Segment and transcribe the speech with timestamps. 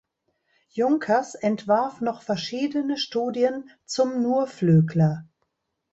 [0.71, 5.29] Junkers entwarf noch verschiedene Studien zum Nurflügler.